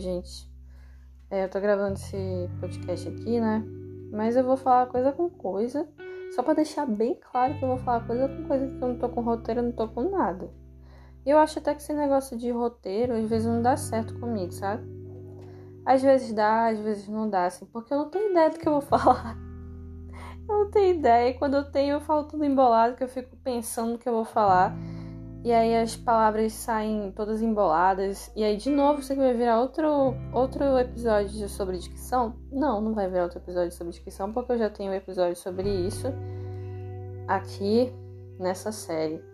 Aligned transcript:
gente. 0.00 0.50
É, 1.30 1.44
eu 1.44 1.48
tô 1.48 1.60
gravando 1.60 1.94
esse 1.94 2.16
podcast 2.58 3.08
aqui, 3.08 3.40
né? 3.40 3.64
Mas 4.10 4.36
eu 4.36 4.42
vou 4.42 4.56
falar 4.56 4.86
coisa 4.86 5.12
com 5.12 5.30
coisa. 5.30 5.88
Só 6.34 6.42
pra 6.42 6.54
deixar 6.54 6.86
bem 6.86 7.14
claro 7.14 7.56
que 7.58 7.64
eu 7.64 7.68
vou 7.68 7.78
falar 7.78 8.06
coisa 8.06 8.28
com 8.28 8.44
coisa 8.48 8.66
que 8.66 8.82
eu 8.82 8.88
não 8.88 8.98
tô 8.98 9.08
com 9.08 9.20
roteiro, 9.20 9.62
não 9.62 9.72
tô 9.72 9.88
com 9.88 10.10
nada. 10.10 10.50
E 11.24 11.30
eu 11.30 11.38
acho 11.38 11.58
até 11.58 11.74
que 11.74 11.82
esse 11.82 11.92
negócio 11.92 12.36
de 12.36 12.50
roteiro 12.50 13.14
às 13.14 13.28
vezes 13.28 13.46
não 13.46 13.60
dá 13.60 13.76
certo 13.76 14.18
comigo, 14.18 14.52
sabe? 14.52 14.84
Às 15.84 16.02
vezes 16.02 16.32
dá, 16.32 16.68
às 16.68 16.78
vezes 16.78 17.08
não 17.08 17.28
dá, 17.28 17.46
assim, 17.46 17.66
porque 17.66 17.92
eu 17.92 17.98
não 17.98 18.10
tenho 18.10 18.30
ideia 18.30 18.50
do 18.50 18.58
que 18.58 18.68
eu 18.68 18.72
vou 18.72 18.80
falar. 18.82 19.36
Eu 20.48 20.64
não 20.64 20.70
tenho 20.70 20.96
ideia. 20.96 21.30
E 21.30 21.34
quando 21.34 21.54
eu 21.54 21.70
tenho, 21.70 21.94
eu 21.94 22.00
falo 22.00 22.24
tudo 22.24 22.44
embolado, 22.44 22.96
que 22.96 23.04
eu 23.04 23.08
fico 23.08 23.36
pensando 23.36 23.92
no 23.92 23.98
que 23.98 24.08
eu 24.08 24.12
vou 24.12 24.24
falar. 24.24 24.74
E 25.42 25.52
aí 25.52 25.74
as 25.74 25.96
palavras 25.96 26.52
saem 26.52 27.10
todas 27.12 27.40
emboladas. 27.40 28.30
E 28.36 28.44
aí, 28.44 28.58
de 28.58 28.68
novo, 28.68 29.02
você 29.02 29.14
vai 29.14 29.32
virar 29.32 29.58
outro, 29.58 30.14
outro 30.34 30.78
episódio 30.78 31.48
sobre 31.48 31.78
dicção? 31.78 32.36
Não, 32.52 32.80
não 32.80 32.92
vai 32.92 33.08
virar 33.08 33.22
outro 33.22 33.38
episódio 33.38 33.72
sobre 33.72 33.94
dicção, 33.94 34.32
porque 34.32 34.52
eu 34.52 34.58
já 34.58 34.68
tenho 34.68 34.92
um 34.92 34.94
episódio 34.94 35.36
sobre 35.36 35.70
isso 35.70 36.08
aqui 37.26 37.90
nessa 38.38 38.70
série. 38.70 39.24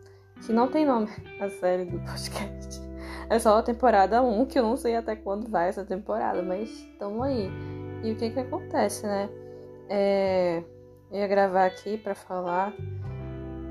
Que 0.45 0.53
não 0.53 0.69
tem 0.69 0.87
nome, 0.87 1.09
a 1.41 1.49
série 1.49 1.87
do 1.87 1.99
podcast. 1.99 2.81
É 3.29 3.41
só 3.41 3.59
a 3.59 3.63
temporada 3.63 4.23
1, 4.23 4.47
que 4.47 4.61
eu 4.61 4.63
não 4.63 4.77
sei 4.77 4.95
até 4.95 5.17
quando 5.17 5.51
vai 5.51 5.69
essa 5.69 5.85
temporada, 5.85 6.41
mas 6.41 6.71
estamos 6.71 7.21
aí. 7.27 7.51
E 8.05 8.13
o 8.13 8.17
que 8.17 8.31
que 8.31 8.39
acontece, 8.39 9.05
né? 9.05 9.29
É, 9.89 10.63
eu 11.11 11.19
ia 11.19 11.27
gravar 11.27 11.67
aqui 11.67 11.99
para 11.99 12.15
falar 12.15 12.73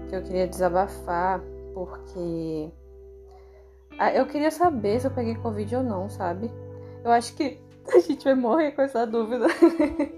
que 0.09 0.15
eu 0.15 0.21
queria 0.21 0.48
desabafar 0.48 1.41
porque 1.75 2.71
ah, 3.99 4.13
eu 4.13 4.26
queria 4.26 4.49
saber 4.49 4.99
se 4.99 5.07
eu 5.07 5.12
peguei 5.12 5.35
Covid 5.35 5.76
ou 5.76 5.84
não, 5.84 6.09
sabe? 6.09 6.49
Eu 7.04 7.12
acho 7.12 7.35
que 7.35 7.59
a 7.93 7.99
gente 7.99 8.23
vai 8.23 8.34
morrer 8.34 8.71
com 8.71 8.82
essa 8.82 9.05
dúvida. 9.05 9.45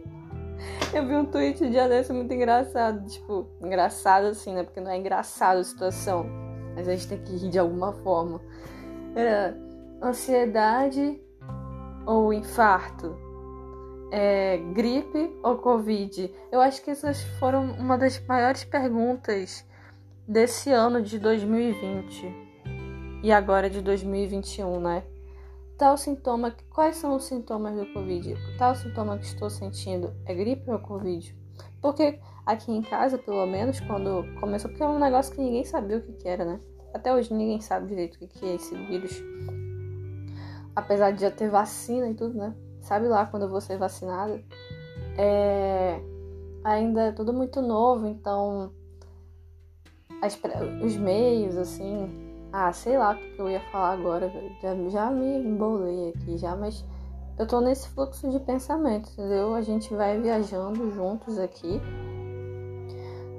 eu 0.94 1.05
vi 1.05 1.16
um 1.16 1.25
tweet 1.25 1.58
de 1.58 1.72
dia 1.72 1.89
desse 1.89 2.14
muito 2.14 2.31
engraçado. 2.31 3.03
Tipo, 3.08 3.47
engraçado 3.59 4.27
assim, 4.27 4.53
né? 4.53 4.64
Porque 4.64 4.80
não 4.80 4.91
é 4.91 4.97
engraçado 4.97 5.58
a 5.58 5.64
situação. 5.64 6.27
Mas 6.75 6.88
a 6.88 6.95
gente 6.95 7.08
tem 7.08 7.17
que 7.17 7.36
rir 7.36 7.49
de 7.49 7.58
alguma 7.58 7.92
forma. 7.92 8.39
Era 9.16 9.58
ansiedade 10.02 11.19
ou 12.05 12.31
infarto? 12.31 13.17
É, 14.11 14.58
gripe 14.73 15.36
ou 15.44 15.58
Covid? 15.58 16.33
Eu 16.52 16.61
acho 16.61 16.83
que 16.83 16.92
essas 16.92 17.21
foram 17.39 17.71
uma 17.73 17.97
das 17.97 18.23
maiores 18.25 18.64
perguntas 18.64 19.67
desse 20.28 20.72
ano 20.72 21.02
de 21.02 21.17
2020 21.17 22.36
e 23.23 23.31
agora 23.31 23.70
de 23.70 23.81
2021, 23.81 24.80
né? 24.81 25.03
Tal 25.78 25.95
sintoma, 25.95 26.53
quais 26.70 26.97
são 26.97 27.16
os 27.16 27.23
sintomas 27.23 27.75
do 27.75 27.86
Covid? 27.94 28.36
Tal 28.58 28.75
sintoma 28.75 29.17
que 29.17 29.25
estou 29.25 29.50
sentindo 29.50 30.14
é 30.25 30.36
gripe 30.36 30.70
ou 30.70 30.80
Covid? 30.80 31.33
Porque 31.81 32.20
aqui 32.45 32.72
em 32.72 32.81
casa, 32.81 33.17
pelo 33.17 33.45
menos, 33.45 33.80
quando 33.80 34.25
começou, 34.39 34.70
porque 34.70 34.83
é 34.83 34.88
um 34.88 35.00
negócio 35.00 35.33
que 35.33 35.42
ninguém 35.42 35.64
sabia 35.64 35.98
o 35.98 36.02
que, 36.02 36.14
que 36.14 36.28
era, 36.28 36.44
né? 36.44 36.59
Até 36.94 37.14
hoje 37.14 37.33
ninguém 37.33 37.61
sabe 37.61 37.88
direito 37.88 38.16
o 38.16 38.20
que, 38.20 38.28
que 38.28 38.45
é 38.45 38.55
esse 38.55 38.75
vírus. 38.75 39.23
Apesar 40.75 41.11
de 41.11 41.22
já 41.22 41.31
ter 41.31 41.50
vacina 41.50 42.09
e 42.09 42.16
tudo, 42.16 42.38
né? 42.38 42.53
Sabe 42.81 43.08
lá 43.08 43.25
quando 43.25 43.44
eu 43.44 43.50
vou 43.50 43.61
ser 43.61 43.78
vacinada? 43.78 44.44
É... 45.17 46.02
Ainda 46.64 47.03
é 47.03 47.11
tudo 47.11 47.31
muito 47.31 47.61
novo, 47.61 48.08
então 48.08 48.73
as, 50.22 50.39
os 50.83 50.95
meios, 50.97 51.58
assim. 51.58 52.09
Ah, 52.52 52.72
sei 52.72 52.97
lá 52.97 53.13
o 53.13 53.16
que 53.17 53.39
eu 53.39 53.50
ia 53.50 53.59
falar 53.72 53.94
agora. 53.94 54.31
Já, 54.61 54.75
já 54.89 55.11
me 55.11 55.38
embolei 55.39 56.09
aqui 56.09 56.37
já, 56.37 56.55
mas 56.55 56.83
eu 57.37 57.45
tô 57.45 57.61
nesse 57.61 57.89
fluxo 57.89 58.30
de 58.30 58.39
pensamento, 58.39 59.09
entendeu? 59.11 59.54
A 59.54 59.61
gente 59.61 59.93
vai 59.93 60.20
viajando 60.20 60.89
juntos 60.92 61.37
aqui. 61.37 61.80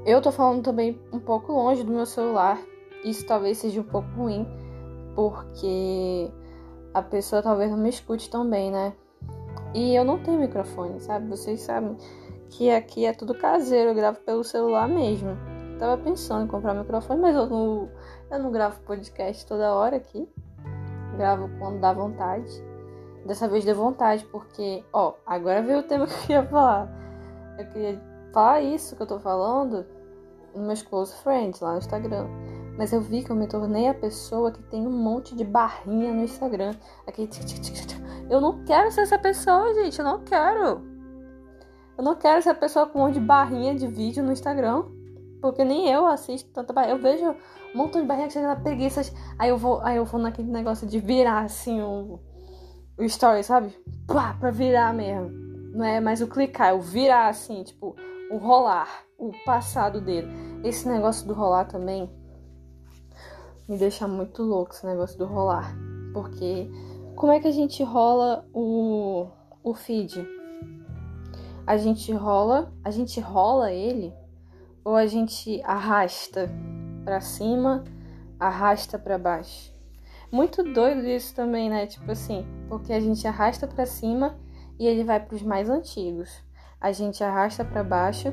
Eu 0.06 0.22
tô 0.22 0.30
falando 0.30 0.62
também 0.62 1.00
um 1.12 1.18
pouco 1.18 1.52
longe 1.52 1.82
do 1.82 1.92
meu 1.92 2.06
celular. 2.06 2.58
Isso 3.04 3.26
talvez 3.26 3.58
seja 3.58 3.80
um 3.80 3.84
pouco 3.84 4.08
ruim, 4.16 4.46
porque 5.14 6.30
a 6.94 7.02
pessoa 7.02 7.42
talvez 7.42 7.70
não 7.70 7.78
me 7.78 7.88
escute 7.88 8.30
tão 8.30 8.48
bem, 8.48 8.70
né? 8.70 8.92
E 9.74 9.94
eu 9.94 10.04
não 10.04 10.18
tenho 10.18 10.40
microfone, 10.40 11.00
sabe? 11.00 11.28
Vocês 11.28 11.60
sabem 11.60 11.96
que 12.50 12.70
aqui 12.70 13.04
é 13.04 13.12
tudo 13.12 13.34
caseiro, 13.34 13.90
eu 13.90 13.94
gravo 13.94 14.20
pelo 14.20 14.42
celular 14.42 14.88
mesmo. 14.88 15.36
Tava 15.78 15.96
pensando 15.96 16.44
em 16.44 16.48
comprar 16.48 16.74
microfone, 16.74 17.20
mas 17.20 17.36
eu 17.36 17.46
não, 17.46 17.88
eu 18.30 18.38
não 18.38 18.50
gravo 18.50 18.80
podcast 18.80 19.46
toda 19.46 19.72
hora 19.72 19.96
aqui. 19.96 20.28
Gravo 21.16 21.48
quando 21.58 21.80
dá 21.80 21.92
vontade. 21.92 22.50
Dessa 23.24 23.46
vez 23.46 23.64
deu 23.64 23.76
vontade, 23.76 24.24
porque, 24.32 24.84
ó, 24.92 25.14
agora 25.24 25.62
veio 25.62 25.80
o 25.80 25.82
tema 25.82 26.06
que 26.08 26.14
eu 26.14 26.18
queria 26.18 26.46
falar. 26.46 26.88
Eu 27.58 27.66
queria 27.66 28.02
falar 28.32 28.60
isso 28.60 28.96
que 28.96 29.02
eu 29.02 29.06
tô 29.06 29.20
falando 29.20 29.86
nos 30.54 30.66
meus 30.66 30.82
close 30.82 31.14
friends 31.22 31.60
lá 31.60 31.72
no 31.72 31.78
Instagram. 31.78 32.26
Mas 32.76 32.92
eu 32.92 33.00
vi 33.00 33.22
que 33.22 33.30
eu 33.30 33.36
me 33.36 33.46
tornei 33.46 33.88
a 33.88 33.94
pessoa 33.94 34.52
que 34.52 34.62
tem 34.64 34.86
um 34.86 34.90
monte 34.90 35.34
de 35.34 35.44
barrinha 35.44 36.12
no 36.12 36.22
Instagram. 36.22 36.74
Aqui. 37.06 37.28
Eu 38.30 38.40
não 38.40 38.64
quero 38.64 38.90
ser 38.90 39.02
essa 39.02 39.18
pessoa, 39.18 39.74
gente. 39.74 39.98
Eu 39.98 40.04
não 40.04 40.20
quero. 40.20 40.82
Eu 41.96 42.04
não 42.04 42.14
quero 42.14 42.40
ser 42.42 42.50
a 42.50 42.54
pessoa 42.54 42.86
com 42.86 43.00
um 43.00 43.02
monte 43.06 43.14
de 43.14 43.20
barrinha 43.20 43.74
de 43.74 43.86
vídeo 43.86 44.22
no 44.22 44.32
Instagram. 44.32 44.84
Porque 45.40 45.64
nem 45.64 45.88
eu 45.88 46.06
assisto 46.06 46.50
tanta 46.50 46.72
barriga. 46.72 46.94
Eu 46.94 47.02
vejo 47.02 47.24
um 47.74 47.78
montão 47.78 48.00
de 48.00 48.06
barriga 48.06 48.28
que 48.28 48.34
chega 48.34 48.48
na 48.48 48.56
preguiça. 48.56 49.02
Aí 49.38 49.50
eu 49.50 49.56
vou, 49.56 49.80
aí 49.82 49.96
eu 49.96 50.04
vou 50.04 50.20
naquele 50.20 50.50
negócio 50.50 50.86
de 50.86 50.98
virar 50.98 51.40
assim 51.40 51.80
o, 51.80 52.20
o 52.98 53.04
story, 53.04 53.44
sabe? 53.44 53.74
Pá, 54.06 54.36
pra 54.38 54.50
virar 54.50 54.92
mesmo. 54.92 55.30
Não 55.72 55.84
é 55.84 56.00
mais 56.00 56.20
o 56.20 56.26
clicar, 56.26 56.70
é 56.70 56.72
o 56.72 56.80
virar 56.80 57.28
assim, 57.28 57.62
tipo, 57.62 57.94
o 58.30 58.36
rolar, 58.38 58.88
o 59.18 59.30
passar 59.44 59.90
do 59.90 60.00
dedo. 60.00 60.28
Esse 60.64 60.88
negócio 60.88 61.26
do 61.26 61.34
rolar 61.34 61.66
também 61.66 62.10
me 63.68 63.76
deixa 63.76 64.08
muito 64.08 64.42
louco 64.42 64.72
esse 64.72 64.86
negócio 64.86 65.16
do 65.18 65.26
rolar. 65.26 65.76
Porque 66.12 66.70
como 67.14 67.32
é 67.32 67.38
que 67.38 67.48
a 67.48 67.52
gente 67.52 67.82
rola 67.84 68.48
o, 68.52 69.28
o 69.62 69.74
feed? 69.74 70.26
A 71.66 71.76
gente 71.76 72.10
rola, 72.12 72.72
a 72.82 72.90
gente 72.90 73.20
rola 73.20 73.70
ele 73.70 74.12
ou 74.88 74.96
a 74.96 75.04
gente 75.04 75.60
arrasta 75.64 76.50
para 77.04 77.20
cima, 77.20 77.84
arrasta 78.40 78.98
para 78.98 79.18
baixo. 79.18 79.70
Muito 80.32 80.62
doido 80.62 81.06
isso 81.06 81.34
também, 81.34 81.68
né? 81.68 81.86
Tipo 81.86 82.10
assim, 82.10 82.46
porque 82.70 82.94
a 82.94 82.98
gente 82.98 83.28
arrasta 83.28 83.66
para 83.66 83.84
cima 83.84 84.34
e 84.78 84.86
ele 84.86 85.04
vai 85.04 85.20
para 85.20 85.36
os 85.36 85.42
mais 85.42 85.68
antigos. 85.68 86.42
A 86.80 86.90
gente 86.90 87.22
arrasta 87.22 87.66
para 87.66 87.84
baixo, 87.84 88.28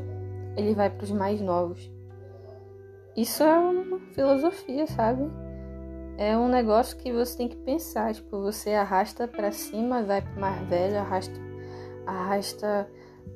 ele 0.55 0.73
vai 0.73 0.89
para 0.89 1.03
os 1.03 1.11
mais 1.11 1.41
novos. 1.41 1.91
Isso 3.17 3.43
é 3.43 3.59
uma 3.59 3.99
filosofia, 4.13 4.87
sabe? 4.87 5.29
É 6.17 6.37
um 6.37 6.47
negócio 6.47 6.95
que 6.95 7.11
você 7.11 7.35
tem 7.35 7.49
que 7.49 7.57
pensar, 7.57 8.13
tipo, 8.13 8.39
você 8.39 8.75
arrasta 8.75 9.27
para 9.27 9.51
cima, 9.51 10.03
vai 10.03 10.22
pro 10.22 10.39
mais 10.39 10.66
velho, 10.69 10.99
arrasta 10.99 11.35
arrasta 12.05 12.89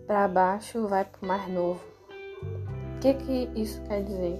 para 0.08 0.26
baixo, 0.30 0.88
vai 0.88 1.04
pro 1.04 1.28
mais 1.28 1.46
novo. 1.50 1.99
O 3.00 3.02
que 3.02 3.14
que 3.14 3.50
isso 3.56 3.82
quer 3.84 4.04
dizer? 4.04 4.38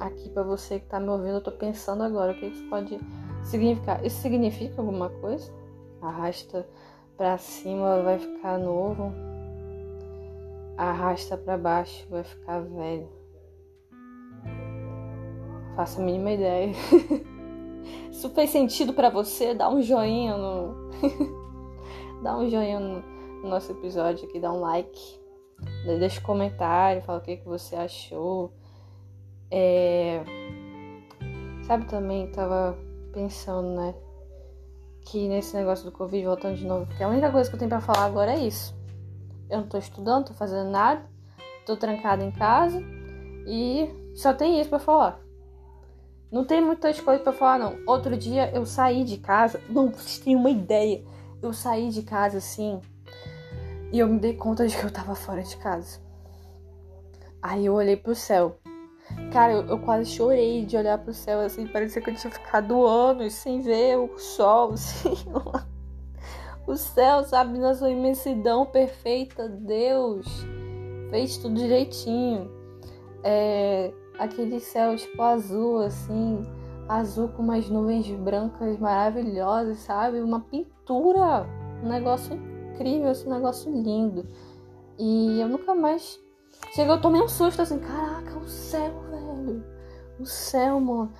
Aqui 0.00 0.28
para 0.30 0.42
você 0.42 0.80
que 0.80 0.86
tá 0.86 0.98
me 0.98 1.08
ouvindo, 1.08 1.34
eu 1.34 1.40
tô 1.40 1.52
pensando 1.52 2.02
agora 2.02 2.32
o 2.32 2.34
que 2.34 2.46
isso 2.46 2.68
pode 2.68 2.98
significar. 3.44 4.04
Isso 4.04 4.20
significa 4.20 4.82
alguma 4.82 5.08
coisa? 5.08 5.52
Arrasta 6.00 6.68
para 7.16 7.38
cima, 7.38 8.02
vai 8.02 8.18
ficar 8.18 8.58
novo. 8.58 9.12
Arrasta 10.76 11.36
para 11.36 11.56
baixo, 11.56 12.04
vai 12.10 12.24
ficar 12.24 12.58
velho. 12.62 13.08
Faça 15.76 16.02
a 16.02 16.04
mínima 16.04 16.32
ideia. 16.32 16.72
Isso 18.10 18.28
fez 18.30 18.50
sentido 18.50 18.92
para 18.92 19.10
você? 19.10 19.54
Dá 19.54 19.70
um 19.70 19.80
joinha 19.80 20.36
no. 20.36 20.90
dá 22.20 22.36
um 22.36 22.50
joinha 22.50 22.80
no 22.80 23.48
nosso 23.48 23.70
episódio 23.70 24.28
aqui, 24.28 24.40
dá 24.40 24.52
um 24.52 24.58
like. 24.58 25.21
Deixa 25.84 26.20
um 26.20 26.22
comentário, 26.22 27.02
fala 27.02 27.18
o 27.18 27.22
que, 27.22 27.36
que 27.36 27.46
você 27.46 27.74
achou. 27.74 28.52
É... 29.50 30.22
Sabe 31.66 31.86
também, 31.86 32.30
tava 32.30 32.78
pensando, 33.12 33.68
né? 33.68 33.94
Que 35.04 35.28
nesse 35.28 35.56
negócio 35.56 35.84
do 35.84 35.92
Covid, 35.92 36.24
voltando 36.24 36.56
de 36.56 36.66
novo, 36.66 36.86
que 36.86 37.02
a 37.02 37.08
única 37.08 37.30
coisa 37.30 37.48
que 37.48 37.56
eu 37.56 37.58
tenho 37.58 37.68
pra 37.68 37.80
falar 37.80 38.04
agora 38.04 38.32
é 38.32 38.38
isso. 38.38 38.74
Eu 39.50 39.58
não 39.58 39.68
tô 39.68 39.76
estudando, 39.76 40.26
tô 40.26 40.34
fazendo 40.34 40.70
nada, 40.70 41.02
tô 41.66 41.76
trancada 41.76 42.24
em 42.24 42.30
casa 42.30 42.80
e 43.46 43.88
só 44.14 44.32
tem 44.32 44.60
isso 44.60 44.70
pra 44.70 44.78
falar. 44.78 45.20
Não 46.30 46.46
tem 46.46 46.62
muitas 46.62 46.98
coisas 46.98 47.22
para 47.22 47.32
falar, 47.32 47.58
não. 47.58 47.76
Outro 47.86 48.16
dia 48.16 48.50
eu 48.54 48.64
saí 48.64 49.04
de 49.04 49.18
casa. 49.18 49.60
Não, 49.68 49.90
vocês 49.90 50.18
têm 50.18 50.34
uma 50.34 50.48
ideia. 50.48 51.04
Eu 51.42 51.52
saí 51.52 51.90
de 51.90 52.02
casa 52.02 52.38
assim, 52.38 52.80
e 53.92 53.98
eu 53.98 54.08
me 54.08 54.18
dei 54.18 54.34
conta 54.34 54.66
de 54.66 54.74
que 54.74 54.84
eu 54.84 54.90
tava 54.90 55.14
fora 55.14 55.42
de 55.42 55.54
casa. 55.58 56.00
Aí 57.42 57.66
eu 57.66 57.74
olhei 57.74 57.96
pro 57.96 58.14
céu. 58.14 58.56
Cara, 59.30 59.52
eu, 59.52 59.66
eu 59.66 59.78
quase 59.78 60.08
chorei 60.10 60.64
de 60.64 60.76
olhar 60.76 60.96
pro 60.96 61.12
céu 61.12 61.40
assim. 61.40 61.66
Parecia 61.66 62.00
que 62.00 62.08
eu 62.08 62.14
tinha 62.14 62.32
ficado 62.32 62.86
anos 62.86 63.34
sem 63.34 63.60
ver 63.60 63.98
o 63.98 64.16
sol, 64.18 64.72
assim. 64.74 65.14
o 66.66 66.74
céu, 66.74 67.22
sabe, 67.24 67.58
na 67.58 67.74
sua 67.74 67.90
imensidão 67.90 68.64
perfeita, 68.64 69.46
Deus 69.46 70.26
fez 71.10 71.36
tudo 71.36 71.56
direitinho. 71.56 72.50
É, 73.22 73.92
aquele 74.18 74.58
céu 74.58 74.96
tipo 74.96 75.20
azul, 75.20 75.80
assim, 75.80 76.46
azul 76.88 77.28
com 77.28 77.42
umas 77.42 77.68
nuvens 77.68 78.10
brancas 78.10 78.78
maravilhosas, 78.78 79.80
sabe? 79.80 80.20
Uma 80.20 80.40
pintura, 80.40 81.46
um 81.82 81.88
negócio 81.88 82.51
incrível, 82.82 83.12
um 83.26 83.34
negócio 83.34 83.72
lindo. 83.72 84.26
E 84.98 85.40
eu 85.40 85.48
nunca 85.48 85.74
mais. 85.74 86.20
Chegou, 86.74 86.96
eu 86.96 87.00
tomei 87.00 87.20
um 87.20 87.28
susto 87.28 87.62
assim, 87.62 87.78
caraca, 87.78 88.38
o 88.38 88.48
céu, 88.48 88.92
velho. 89.10 89.64
O 90.18 90.26
céu, 90.26 90.80
mano. 90.80 91.12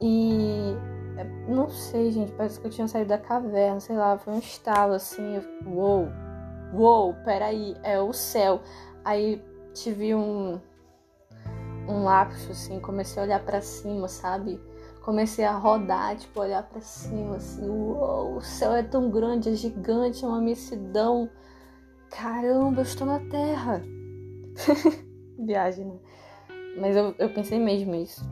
E 0.00 0.74
é, 1.16 1.24
não 1.48 1.68
sei, 1.68 2.10
gente, 2.10 2.32
parece 2.32 2.60
que 2.60 2.66
eu 2.66 2.70
tinha 2.70 2.88
saído 2.88 3.10
da 3.10 3.18
caverna, 3.18 3.78
sei 3.78 3.96
lá, 3.96 4.18
foi 4.18 4.34
um 4.34 4.38
estalo 4.38 4.94
assim, 4.94 5.36
eu, 5.36 5.72
uou, 5.72 6.08
uou, 6.74 7.14
peraí, 7.24 7.76
é 7.82 8.00
o 8.00 8.12
céu. 8.12 8.60
Aí 9.04 9.42
tive 9.74 10.14
um, 10.14 10.60
um 11.88 12.04
lapso, 12.04 12.50
assim, 12.50 12.80
comecei 12.80 13.22
a 13.22 13.26
olhar 13.26 13.44
para 13.44 13.60
cima, 13.60 14.08
sabe? 14.08 14.60
Comecei 15.02 15.44
a 15.44 15.56
rodar, 15.56 16.16
tipo, 16.16 16.40
olhar 16.40 16.62
para 16.62 16.80
cima, 16.80 17.36
assim, 17.36 17.68
uou, 17.68 18.36
o 18.36 18.40
céu 18.40 18.72
é 18.72 18.82
tão 18.82 19.10
grande, 19.10 19.48
é 19.48 19.54
gigante, 19.54 20.24
é 20.24 20.28
uma 20.28 20.40
imensidão. 20.40 21.28
Caramba, 22.10 22.80
eu 22.80 22.84
estou 22.84 23.06
na 23.06 23.18
Terra. 23.18 23.82
Viagem, 25.38 25.86
né? 25.86 25.98
Mas 26.80 26.96
eu, 26.96 27.14
eu 27.18 27.32
pensei 27.34 27.58
mesmo 27.58 27.94
isso. 27.94 28.24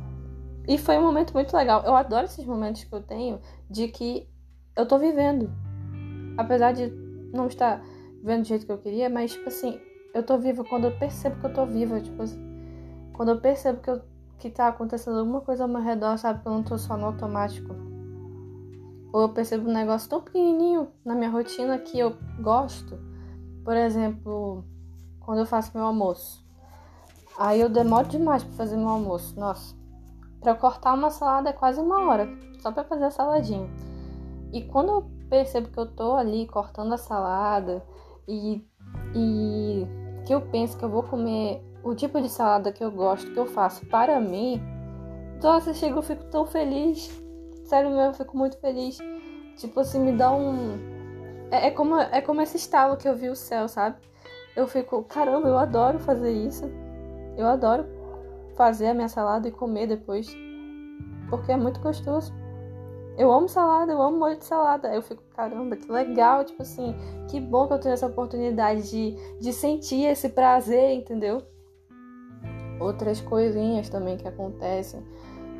E 0.68 0.78
foi 0.78 0.96
um 0.98 1.02
momento 1.02 1.32
muito 1.32 1.54
legal. 1.56 1.82
Eu 1.84 1.96
adoro 1.96 2.26
esses 2.26 2.44
momentos 2.44 2.84
que 2.84 2.94
eu 2.94 3.02
tenho 3.02 3.40
de 3.68 3.88
que 3.88 4.28
eu 4.76 4.86
tô 4.86 4.98
vivendo. 4.98 5.50
Apesar 6.36 6.72
de 6.72 6.88
não 7.32 7.46
estar 7.46 7.82
vivendo 8.20 8.42
do 8.42 8.48
jeito 8.48 8.66
que 8.66 8.72
eu 8.72 8.78
queria, 8.78 9.10
mas, 9.10 9.32
tipo 9.32 9.48
assim, 9.48 9.80
eu 10.14 10.22
tô 10.22 10.38
viva 10.38 10.64
quando 10.64 10.84
eu 10.84 10.98
percebo 10.98 11.40
que 11.40 11.46
eu 11.46 11.52
tô 11.52 11.66
viva. 11.66 12.00
Tipo 12.00 12.22
quando 13.12 13.30
eu 13.30 13.40
percebo 13.40 13.80
que, 13.80 13.90
eu, 13.90 14.00
que 14.40 14.50
tá 14.50 14.68
acontecendo 14.68 15.18
alguma 15.18 15.42
coisa 15.42 15.64
ao 15.64 15.68
meu 15.68 15.82
redor, 15.82 16.16
sabe? 16.16 16.40
Que 16.40 16.48
eu 16.48 16.52
não 16.52 16.62
tô 16.62 16.78
só 16.78 16.96
no 16.96 17.06
automático. 17.06 17.74
Ou 19.12 19.22
eu 19.22 19.28
percebo 19.28 19.68
um 19.68 19.72
negócio 19.72 20.08
tão 20.08 20.22
pequenininho 20.22 20.88
na 21.04 21.14
minha 21.14 21.30
rotina 21.30 21.78
que 21.78 21.98
eu 21.98 22.16
gosto. 22.40 22.98
Por 23.62 23.76
exemplo, 23.76 24.64
quando 25.20 25.40
eu 25.40 25.46
faço 25.46 25.72
meu 25.74 25.84
almoço. 25.84 26.42
Aí 27.38 27.60
eu 27.60 27.68
demoro 27.68 28.08
demais 28.08 28.42
para 28.42 28.54
fazer 28.54 28.76
meu 28.76 28.88
almoço. 28.88 29.38
Nossa, 29.38 29.76
para 30.40 30.54
cortar 30.54 30.94
uma 30.94 31.10
salada 31.10 31.50
é 31.50 31.52
quase 31.52 31.78
uma 31.78 32.08
hora, 32.08 32.26
só 32.60 32.72
para 32.72 32.84
fazer 32.84 33.04
a 33.04 33.10
saladinha. 33.10 33.68
E 34.52 34.62
quando 34.62 34.90
eu 34.90 35.10
percebo 35.28 35.68
que 35.68 35.78
eu 35.78 35.86
tô 35.86 36.14
ali 36.14 36.46
cortando 36.46 36.94
a 36.94 36.98
salada 36.98 37.84
e, 38.26 38.66
e 39.14 39.86
que 40.30 40.34
eu 40.34 40.40
penso 40.40 40.78
que 40.78 40.84
eu 40.84 40.88
vou 40.88 41.02
comer 41.02 41.60
o 41.82 41.92
tipo 41.92 42.22
de 42.22 42.28
salada 42.28 42.70
que 42.70 42.84
eu 42.84 42.92
gosto, 42.92 43.32
que 43.32 43.36
eu 43.36 43.46
faço 43.46 43.84
para 43.86 44.20
mim, 44.20 44.62
nossa, 45.42 45.74
chega, 45.74 45.96
eu 45.96 46.02
fico 46.02 46.22
tão 46.26 46.46
feliz. 46.46 47.10
Sério 47.64 47.90
mesmo, 47.90 48.10
eu 48.10 48.14
fico 48.14 48.38
muito 48.38 48.56
feliz. 48.60 48.96
Tipo 49.56 49.80
assim, 49.80 49.98
me 49.98 50.12
dá 50.12 50.30
um. 50.30 50.78
É, 51.50 51.66
é, 51.66 51.70
como, 51.72 51.96
é 51.96 52.20
como 52.20 52.40
esse 52.40 52.56
estalo 52.56 52.96
que 52.96 53.08
eu 53.08 53.16
vi 53.16 53.28
o 53.28 53.34
céu, 53.34 53.66
sabe? 53.66 53.96
Eu 54.54 54.68
fico, 54.68 55.02
caramba, 55.02 55.48
eu 55.48 55.58
adoro 55.58 55.98
fazer 55.98 56.30
isso. 56.30 56.70
Eu 57.36 57.48
adoro 57.48 57.84
fazer 58.54 58.86
a 58.86 58.94
minha 58.94 59.08
salada 59.08 59.48
e 59.48 59.50
comer 59.50 59.88
depois. 59.88 60.32
Porque 61.28 61.50
é 61.50 61.56
muito 61.56 61.80
gostoso. 61.80 62.32
Eu 63.20 63.30
amo 63.30 63.50
salada, 63.50 63.92
eu 63.92 64.00
amo 64.00 64.16
molho 64.16 64.38
de 64.38 64.46
salada. 64.46 64.94
Eu 64.94 65.02
fico, 65.02 65.22
caramba, 65.36 65.76
que 65.76 65.92
legal, 65.92 66.42
tipo 66.42 66.62
assim, 66.62 66.94
que 67.28 67.38
bom 67.38 67.66
que 67.66 67.74
eu 67.74 67.78
tenho 67.78 67.92
essa 67.92 68.06
oportunidade 68.06 68.88
de, 68.88 69.14
de 69.38 69.52
sentir 69.52 70.06
esse 70.06 70.30
prazer, 70.30 70.94
entendeu? 70.94 71.42
Outras 72.80 73.20
coisinhas 73.20 73.90
também 73.90 74.16
que 74.16 74.26
acontecem. 74.26 75.04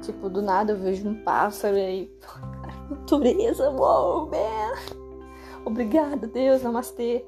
Tipo, 0.01 0.31
do 0.31 0.41
nada 0.41 0.73
eu 0.73 0.79
vejo 0.79 1.07
um 1.07 1.23
pássaro 1.23 1.77
e 1.77 1.81
aí. 1.83 2.19
Natureza, 2.89 3.69
uou, 3.69 4.31
man! 4.31 4.97
Obrigada, 5.67 6.27
Deus, 6.27 6.62
namastê. 6.62 7.27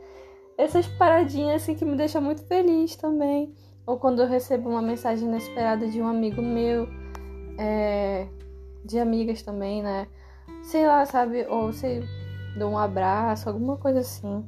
Essas 0.56 0.86
paradinhas 0.86 1.60
assim 1.62 1.74
que 1.74 1.84
me 1.84 1.94
deixam 1.94 2.22
muito 2.22 2.42
feliz 2.46 2.96
também. 2.96 3.54
Ou 3.86 3.98
quando 3.98 4.22
eu 4.22 4.26
recebo 4.26 4.70
uma 4.70 4.80
mensagem 4.80 5.28
inesperada 5.28 5.86
de 5.88 6.00
um 6.00 6.06
amigo 6.06 6.40
meu, 6.40 6.88
é, 7.58 8.28
de 8.82 8.98
amigas 8.98 9.42
também, 9.42 9.82
né? 9.82 10.08
Sei 10.62 10.86
lá, 10.86 11.04
sabe? 11.04 11.46
Ou 11.48 11.72
sei, 11.72 12.02
dou 12.56 12.70
um 12.70 12.78
abraço, 12.78 13.48
alguma 13.48 13.76
coisa 13.76 14.00
assim. 14.00 14.44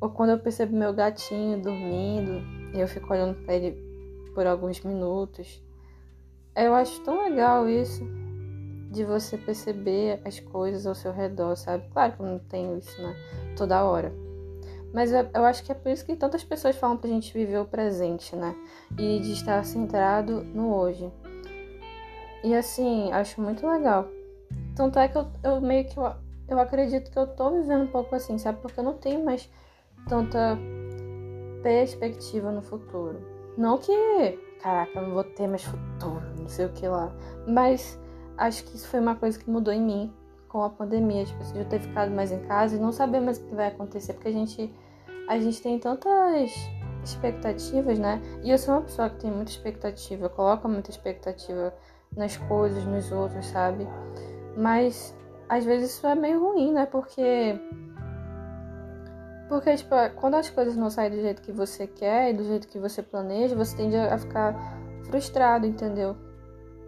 Ou 0.00 0.10
quando 0.10 0.30
eu 0.30 0.38
percebo 0.38 0.76
meu 0.76 0.92
gatinho 0.92 1.60
dormindo 1.60 2.42
e 2.74 2.80
eu 2.80 2.88
fico 2.88 3.12
olhando 3.12 3.42
pra 3.44 3.54
ele 3.54 3.76
por 4.34 4.46
alguns 4.46 4.80
minutos. 4.82 5.62
Eu 6.54 6.74
acho 6.74 7.00
tão 7.02 7.24
legal 7.24 7.68
isso 7.68 8.04
de 8.90 9.04
você 9.04 9.38
perceber 9.38 10.20
as 10.24 10.38
coisas 10.38 10.86
ao 10.86 10.94
seu 10.94 11.12
redor, 11.12 11.56
sabe? 11.56 11.88
Claro 11.92 12.12
que 12.12 12.20
eu 12.20 12.26
não 12.26 12.38
tenho 12.38 12.78
isso, 12.78 13.00
né? 13.00 13.16
Toda 13.56 13.84
hora. 13.84 14.12
Mas 14.92 15.10
eu 15.12 15.44
acho 15.46 15.64
que 15.64 15.72
é 15.72 15.74
por 15.74 15.90
isso 15.90 16.04
que 16.04 16.14
tantas 16.14 16.44
pessoas 16.44 16.76
falam 16.76 16.98
pra 16.98 17.08
gente 17.08 17.32
viver 17.32 17.58
o 17.58 17.64
presente, 17.64 18.36
né? 18.36 18.54
E 18.98 19.18
de 19.20 19.32
estar 19.32 19.64
centrado 19.64 20.44
no 20.44 20.74
hoje. 20.74 21.10
E 22.44 22.54
assim, 22.54 23.10
acho 23.12 23.40
muito 23.40 23.66
legal. 23.66 24.10
Tanto 24.74 24.98
é 24.98 25.08
que 25.08 25.16
eu, 25.16 25.26
eu 25.42 25.60
meio 25.60 25.84
que 25.84 25.98
eu, 25.98 26.12
eu 26.48 26.58
acredito 26.58 27.10
que 27.10 27.18
eu 27.18 27.26
tô 27.26 27.50
vivendo 27.50 27.84
um 27.84 27.88
pouco 27.88 28.14
assim, 28.14 28.38
sabe? 28.38 28.58
Porque 28.60 28.80
eu 28.80 28.84
não 28.84 28.94
tenho 28.94 29.24
mais 29.24 29.50
tanta 30.08 30.58
perspectiva 31.62 32.50
no 32.50 32.62
futuro. 32.62 33.20
Não 33.56 33.78
que, 33.78 34.38
caraca, 34.60 34.98
eu 34.98 35.02
não 35.02 35.14
vou 35.14 35.24
ter 35.24 35.46
mais 35.46 35.62
futuro, 35.62 36.22
não 36.38 36.48
sei 36.48 36.66
o 36.66 36.72
que 36.72 36.86
lá. 36.88 37.12
Mas 37.46 37.98
acho 38.36 38.64
que 38.64 38.76
isso 38.76 38.88
foi 38.88 39.00
uma 39.00 39.14
coisa 39.14 39.38
que 39.38 39.48
mudou 39.50 39.72
em 39.72 39.82
mim 39.82 40.12
com 40.48 40.62
a 40.62 40.70
pandemia, 40.70 41.24
tipo, 41.24 41.40
assim, 41.42 41.58
eu 41.58 41.64
ter 41.64 41.80
ficado 41.80 42.10
mais 42.10 42.30
em 42.30 42.40
casa 42.40 42.76
e 42.76 42.78
não 42.78 42.92
saber 42.92 43.20
mais 43.20 43.38
o 43.38 43.44
que 43.44 43.54
vai 43.54 43.68
acontecer, 43.68 44.12
porque 44.14 44.28
a 44.28 44.32
gente 44.32 44.70
a 45.28 45.38
gente 45.38 45.62
tem 45.62 45.78
tantas 45.78 46.52
expectativas, 47.04 47.98
né? 47.98 48.20
E 48.42 48.50
eu 48.50 48.58
sou 48.58 48.74
uma 48.74 48.82
pessoa 48.82 49.08
que 49.08 49.20
tem 49.20 49.30
muita 49.30 49.50
expectativa, 49.50 50.28
coloca 50.28 50.68
muita 50.68 50.90
expectativa 50.90 51.72
nas 52.14 52.36
coisas, 52.36 52.84
nos 52.84 53.10
outros, 53.10 53.46
sabe? 53.46 53.86
Mas 54.56 55.16
às 55.48 55.64
vezes 55.64 55.92
isso 55.92 56.06
é 56.06 56.14
meio 56.14 56.40
ruim, 56.40 56.72
né? 56.72 56.86
Porque 56.86 57.58
porque 59.48 59.76
tipo, 59.76 59.94
quando 60.16 60.34
as 60.34 60.48
coisas 60.48 60.76
não 60.76 60.88
saem 60.88 61.10
do 61.10 61.20
jeito 61.20 61.42
que 61.42 61.52
você 61.52 61.86
quer 61.86 62.30
e 62.30 62.32
do 62.32 62.44
jeito 62.44 62.68
que 62.68 62.78
você 62.78 63.02
planeja, 63.02 63.54
você 63.54 63.76
tende 63.76 63.96
a 63.96 64.16
ficar 64.18 64.56
frustrado, 65.04 65.66
entendeu? 65.66 66.16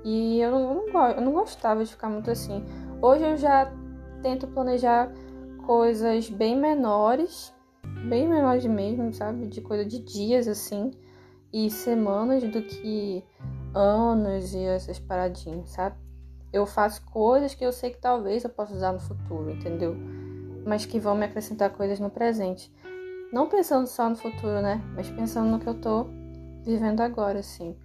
E 0.02 0.40
eu 0.40 0.50
não, 0.50 0.61
eu 0.61 0.92
não, 0.92 1.09
eu 1.11 1.21
não 1.21 1.33
gostava 1.33 1.85
de 1.85 1.90
ficar 1.90 2.09
muito 2.09 2.30
assim. 2.30 2.64
Hoje 3.02 3.25
eu 3.25 3.37
já 3.37 3.71
tento 4.23 4.47
planejar 4.47 5.12
coisas 5.66 6.30
bem 6.30 6.56
menores 6.59 7.54
bem 8.09 8.28
menores 8.28 8.64
mesmo, 8.66 9.12
sabe? 9.12 9.47
De 9.47 9.61
coisa 9.61 9.85
de 9.85 9.99
dias 9.99 10.49
assim 10.49 10.92
e 11.52 11.71
semanas 11.71 12.42
do 12.42 12.62
que 12.62 13.25
anos 13.75 14.54
e 14.54 14.62
essas 14.64 14.99
paradinhas, 14.99 15.71
sabe? 15.71 15.97
Eu 16.54 16.66
faço 16.66 17.04
coisas 17.06 17.52
que 17.52 17.66
eu 17.66 17.73
sei 17.73 17.90
que 17.90 17.99
talvez 17.99 18.44
eu 18.44 18.50
possa 18.50 18.73
usar 18.73 18.92
no 18.92 19.00
futuro, 19.00 19.50
entendeu? 19.50 19.96
Mas 20.64 20.87
que 20.87 21.00
vão 21.00 21.16
me 21.16 21.25
acrescentar 21.25 21.68
coisas 21.70 21.99
no 21.99 22.08
presente. 22.08 22.73
Não 23.32 23.49
pensando 23.49 23.88
só 23.88 24.08
no 24.08 24.14
futuro, 24.14 24.62
né? 24.62 24.80
Mas 24.94 25.11
pensando 25.11 25.50
no 25.50 25.58
que 25.58 25.68
eu 25.68 25.80
tô 25.80 26.06
vivendo 26.62 27.00
agora, 27.00 27.40
assim. 27.40 27.76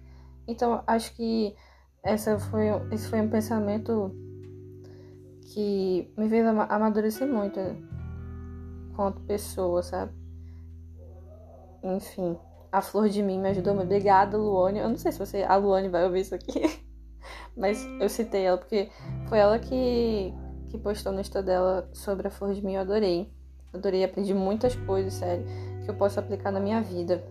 Então, 0.46 0.84
acho 0.86 1.12
que 1.16 1.56
essa 2.00 2.38
foi, 2.38 2.66
esse 2.92 3.08
foi 3.08 3.20
um 3.20 3.28
pensamento 3.28 4.14
que 5.52 6.08
me 6.16 6.28
fez 6.28 6.46
amadurecer 6.46 7.26
muito 7.26 7.58
quanto 8.94 9.20
pessoa, 9.22 9.82
sabe? 9.82 10.12
Enfim, 11.82 12.38
a 12.70 12.80
Flor 12.80 13.08
de 13.08 13.20
Mim 13.20 13.40
me 13.40 13.48
ajudou 13.48 13.74
muito. 13.74 13.86
Obrigada, 13.86 14.38
Luane. 14.38 14.78
Eu 14.78 14.88
não 14.88 14.96
sei 14.96 15.10
se 15.10 15.18
você, 15.18 15.42
a 15.42 15.56
Luane 15.56 15.88
vai 15.88 16.04
ouvir 16.04 16.20
isso 16.20 16.36
aqui, 16.36 16.62
mas 17.56 17.84
eu 18.00 18.08
citei 18.08 18.44
ela 18.44 18.58
porque 18.58 18.88
foi 19.28 19.38
ela 19.38 19.58
que, 19.58 20.32
que 20.68 20.78
postou 20.78 21.12
no 21.12 21.20
Insta 21.20 21.42
dela 21.42 21.88
sobre 21.92 22.28
a 22.28 22.30
Flor 22.30 22.54
de 22.54 22.64
Mim. 22.64 22.74
Eu 22.74 22.80
adorei. 22.80 23.30
Adorei, 23.72 24.02
aprendi 24.02 24.34
muitas 24.34 24.74
coisas, 24.74 25.14
sério, 25.14 25.44
que 25.84 25.90
eu 25.90 25.94
posso 25.94 26.18
aplicar 26.18 26.50
na 26.50 26.58
minha 26.58 26.80
vida. 26.82 27.24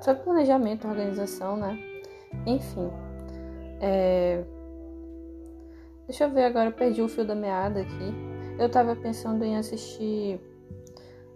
Sobre 0.00 0.22
planejamento, 0.22 0.88
organização, 0.88 1.56
né? 1.56 1.78
Enfim. 2.46 2.90
É... 3.80 4.42
Deixa 6.06 6.24
eu 6.24 6.30
ver 6.30 6.44
agora, 6.44 6.70
eu 6.70 6.72
perdi 6.72 7.02
o 7.02 7.08
fio 7.08 7.24
da 7.24 7.34
meada 7.34 7.80
aqui. 7.80 8.14
Eu 8.58 8.68
tava 8.68 8.96
pensando 8.96 9.44
em 9.44 9.56
assistir 9.56 10.40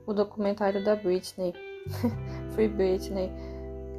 o 0.06 0.12
documentário 0.12 0.82
da 0.82 0.96
Britney, 0.96 1.52
Free 2.54 2.68
Britney. 2.68 3.30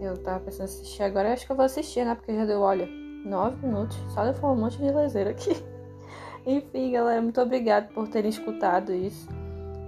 Eu 0.01 0.17
tava 0.17 0.43
pensando 0.43 0.61
em 0.61 0.65
assistir 0.65 1.03
agora, 1.03 1.31
acho 1.31 1.45
que 1.45 1.51
eu 1.51 1.55
vou 1.55 1.63
assistir, 1.65 2.03
né? 2.03 2.15
Porque 2.15 2.35
já 2.35 2.45
deu, 2.45 2.59
olha, 2.59 2.89
nove 3.23 3.65
minutos, 3.65 3.97
só 4.09 4.29
de 4.29 4.37
falar 4.39 4.53
um 4.53 4.57
monte 4.57 4.77
de 4.77 4.91
lezeira 4.91 5.31
aqui. 5.31 5.55
Enfim, 6.45 6.91
galera, 6.91 7.21
muito 7.21 7.39
obrigada 7.41 7.87
por 7.93 8.07
terem 8.07 8.29
escutado 8.29 8.93
isso. 8.93 9.27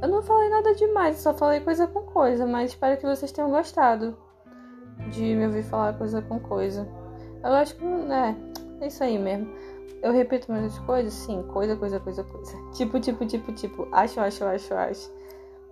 Eu 0.02 0.10
não 0.10 0.22
falei 0.22 0.50
nada 0.50 0.74
demais, 0.76 1.18
só 1.18 1.34
falei 1.34 1.60
coisa 1.60 1.88
com 1.88 2.02
coisa, 2.02 2.46
mas 2.46 2.72
espero 2.72 2.98
que 2.98 3.06
vocês 3.06 3.32
tenham 3.32 3.50
gostado 3.50 4.18
de 5.12 5.36
me 5.36 5.46
ouvir 5.46 5.64
falar 5.64 5.94
coisa 5.94 6.22
com 6.22 6.40
coisa. 6.40 6.88
Eu 7.44 7.54
acho 7.54 7.76
que, 7.76 7.86
é, 7.86 8.36
é 8.82 8.88
isso 8.88 9.04
aí 9.04 9.18
mesmo. 9.18 9.48
Eu 10.02 10.12
repito 10.12 10.52
muitas 10.52 10.78
coisas, 10.80 11.14
sim, 11.14 11.44
coisa, 11.44 11.76
coisa, 11.76 12.00
coisa, 12.00 12.24
coisa. 12.24 12.56
Tipo, 12.74 13.00
tipo, 13.00 13.26
tipo, 13.26 13.52
tipo, 13.54 13.88
acho, 13.92 14.20
acho, 14.20 14.44
acho, 14.46 14.74
acho. 14.74 15.12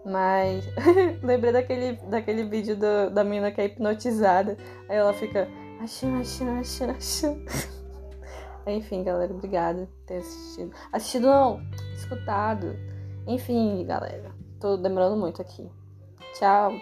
Mas 0.05 0.65
lembrei 1.24 1.53
daquele, 1.53 1.93
daquele 2.10 2.43
vídeo 2.43 2.75
do, 2.75 3.10
da 3.12 3.24
menina 3.24 3.51
que 3.51 3.62
é 3.62 3.65
hipnotizada. 3.65 4.58
Aí 4.89 4.98
ela 4.98 5.13
fica, 5.13 5.48
acho, 5.84 6.08
acho, 6.08 6.44
acho, 6.50 6.84
acho. 6.86 7.28
Enfim, 8.66 9.04
galera, 9.04 9.34
obrigada 9.34 9.86
por 9.86 10.06
ter 10.06 10.18
assistido. 10.18 10.72
Assistido 10.92 11.28
não, 11.28 11.62
escutado. 11.94 12.75
Enfim, 13.28 13.86
galera, 13.86 14.32
tô 14.60 14.78
demorando 14.78 15.18
muito 15.18 15.42
aqui. 15.42 15.70
Tchau. 16.34 16.74